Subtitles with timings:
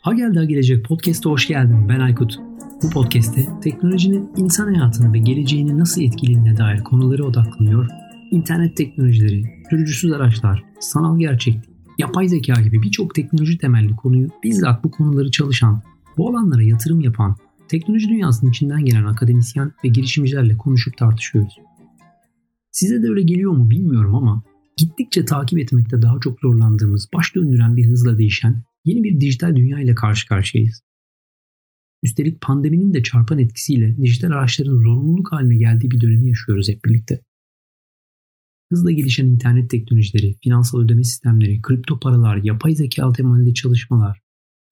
[0.00, 1.88] Ha geldi gelecek podcast'a hoş geldin.
[1.88, 2.38] Ben Aykut.
[2.82, 7.88] Bu podcast'te teknolojinin insan hayatını ve geleceğini nasıl etkilediğine dair konulara odaklanıyor.
[8.30, 14.90] İnternet teknolojileri, sürücüsüz araçlar, sanal gerçeklik, yapay zeka gibi birçok teknoloji temelli konuyu bizzat bu
[14.90, 15.82] konuları çalışan,
[16.16, 17.36] bu alanlara yatırım yapan,
[17.68, 21.58] teknoloji dünyasının içinden gelen akademisyen ve girişimcilerle konuşup tartışıyoruz.
[22.74, 24.42] Size de öyle geliyor mu bilmiyorum ama
[24.76, 29.80] gittikçe takip etmekte daha çok zorlandığımız, baş döndüren bir hızla değişen yeni bir dijital dünya
[29.80, 30.82] ile karşı karşıyayız.
[32.02, 37.20] Üstelik pandeminin de çarpan etkisiyle dijital araçların zorunluluk haline geldiği bir dönemi yaşıyoruz hep birlikte.
[38.72, 44.20] Hızla gelişen internet teknolojileri, finansal ödeme sistemleri, kripto paralar, yapay zeka temelli çalışmalar,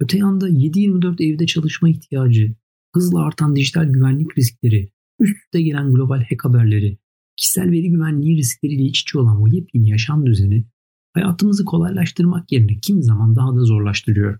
[0.00, 2.54] öte yanda 7-24 evde çalışma ihtiyacı,
[2.94, 6.98] hızla artan dijital güvenlik riskleri, üst üste gelen global hack haberleri,
[7.42, 10.64] kişisel veri güvenliği riskleriyle iç içe olan bu yepyeni yaşam düzeni
[11.12, 14.38] hayatımızı kolaylaştırmak yerine kim zaman daha da zorlaştırıyor.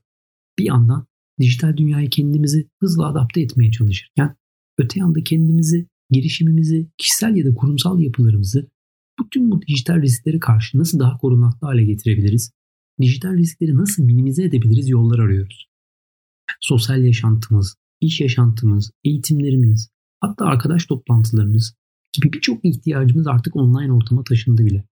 [0.58, 1.06] Bir yandan
[1.40, 4.36] dijital dünyaya kendimizi hızla adapte etmeye çalışırken
[4.78, 8.70] öte yanda kendimizi, girişimimizi, kişisel ya da kurumsal yapılarımızı
[9.20, 12.52] bütün bu dijital risklere karşı nasıl daha korunaklı hale getirebiliriz?
[13.00, 15.68] Dijital riskleri nasıl minimize edebiliriz yollar arıyoruz.
[16.60, 19.90] Sosyal yaşantımız, iş yaşantımız, eğitimlerimiz,
[20.20, 21.74] hatta arkadaş toplantılarımız
[22.12, 24.84] gibi birçok ihtiyacımız artık online ortama taşındı bile.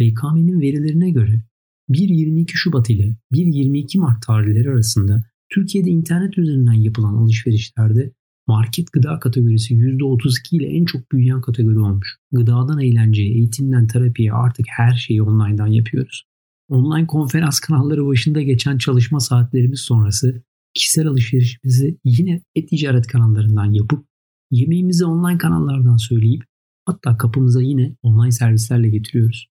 [0.00, 1.42] BKM'nin verilerine göre
[1.90, 8.12] 1-22 Şubat ile 1-22 Mart tarihleri arasında Türkiye'de internet üzerinden yapılan alışverişlerde
[8.46, 12.18] market gıda kategorisi %32 ile en çok büyüyen kategori olmuş.
[12.32, 16.24] Gıdadan eğlenceye, eğitimden terapiye artık her şeyi online'dan yapıyoruz.
[16.68, 20.42] Online konferans kanalları başında geçen çalışma saatlerimiz sonrası
[20.74, 24.06] kişisel alışverişimizi yine e-ticaret kanallarından yapıp
[24.54, 26.44] yemeğimizi online kanallardan söyleyip
[26.84, 29.48] hatta kapımıza yine online servislerle getiriyoruz.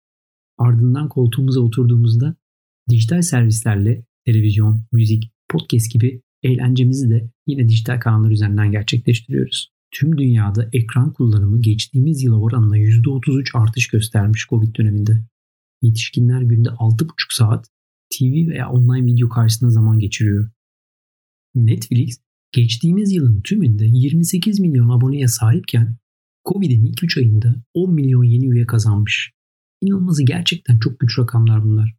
[0.59, 2.37] Ardından koltuğumuza oturduğumuzda
[2.89, 9.73] dijital servislerle televizyon, müzik, podcast gibi eğlencemizi de yine dijital kanallar üzerinden gerçekleştiriyoruz.
[9.91, 15.25] Tüm dünyada ekran kullanımı geçtiğimiz yıla oranla %33 artış göstermiş Covid döneminde.
[15.83, 17.69] Yetişkinler günde 6,5 saat
[18.11, 20.51] TV veya online video karşısında zaman geçiriyor.
[21.55, 22.21] Netflix
[22.53, 25.97] geçtiğimiz yılın tümünde 28 milyon aboneye sahipken
[26.49, 29.33] Covid'in ilk 3 ayında 10 milyon yeni üye kazanmış.
[29.83, 31.95] İnanılmazı gerçekten çok güç rakamlar bunlar.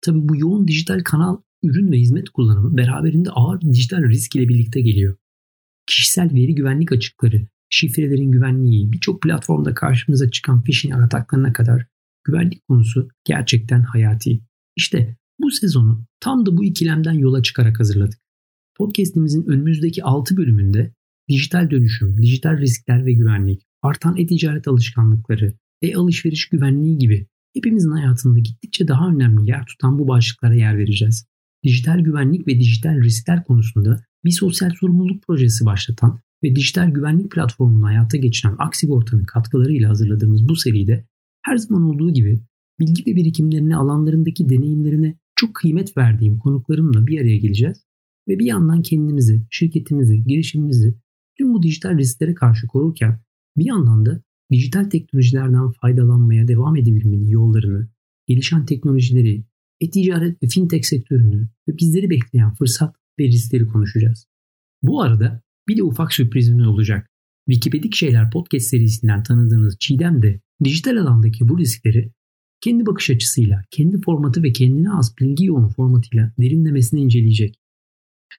[0.00, 4.80] Tabi bu yoğun dijital kanal ürün ve hizmet kullanımı beraberinde ağır dijital risk ile birlikte
[4.80, 5.16] geliyor.
[5.86, 11.86] Kişisel veri güvenlik açıkları, şifrelerin güvenliği, birçok platformda karşımıza çıkan phishing ataklarına kadar
[12.24, 14.40] güvenlik konusu gerçekten hayati.
[14.76, 18.20] İşte bu sezonu tam da bu ikilemden yola çıkarak hazırladık.
[18.80, 20.94] Podcast'imizin önümüzdeki 6 bölümünde
[21.28, 28.88] dijital dönüşüm, dijital riskler ve güvenlik, artan e-ticaret alışkanlıkları, e-alışveriş güvenliği gibi hepimizin hayatında gittikçe
[28.88, 31.26] daha önemli yer tutan bu başlıklara yer vereceğiz.
[31.64, 37.86] Dijital güvenlik ve dijital riskler konusunda bir sosyal sorumluluk projesi başlatan ve dijital güvenlik platformunu
[37.86, 41.04] hayata geçiren Aksigorta'nın katkılarıyla hazırladığımız bu seride
[41.42, 42.40] her zaman olduğu gibi
[42.78, 47.89] bilgi ve birikimlerine alanlarındaki deneyimlerine çok kıymet verdiğim konuklarımla bir araya geleceğiz
[48.28, 50.94] ve bir yandan kendimizi, şirketimizi, girişimimizi
[51.38, 53.20] tüm bu dijital risklere karşı korurken
[53.56, 57.88] bir yandan da dijital teknolojilerden faydalanmaya devam edebilmenin yollarını,
[58.26, 59.44] gelişen teknolojileri,
[59.80, 64.26] e-ticaret ve fintech sektörünü ve bizleri bekleyen fırsat ve riskleri konuşacağız.
[64.82, 67.10] Bu arada bir de ufak sürprizimiz olacak.
[67.50, 72.12] Wikipedik Şeyler podcast serisinden tanıdığınız Çiğdem de dijital alandaki bu riskleri
[72.60, 77.54] kendi bakış açısıyla, kendi formatı ve kendine az bilgi yoğun formatıyla derinlemesine inceleyecek.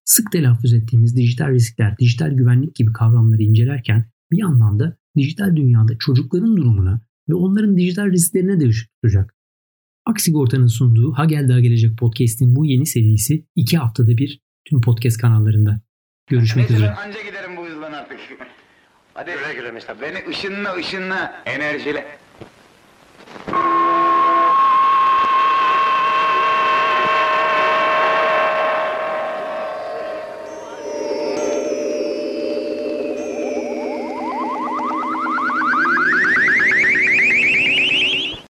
[0.06, 5.98] Sık telaffuz ettiğimiz dijital riskler, dijital güvenlik gibi kavramları incelerken bir yandan da dijital dünyada
[6.00, 9.36] çocukların durumuna ve onların dijital risklerine de ışık tutacak.
[10.06, 15.18] Aksigorta'nın sunduğu Ha Gel Daha Gelecek podcast'in bu yeni serisi iki haftada bir tüm podcast
[15.18, 15.82] kanallarında.
[16.28, 16.96] Görüşmek Neyse üzere.
[16.98, 18.18] ben anca giderim bu hızdan artık.
[19.14, 22.21] Hadi güle güle Beni ışınla ışınla enerjile.